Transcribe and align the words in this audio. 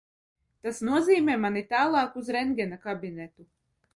Tas 0.67 0.79
nozīmē 0.87 1.35
mani 1.43 1.61
tālāk 1.75 2.17
uz 2.21 2.33
rentgena 2.39 2.83
kabinetu. 2.87 3.49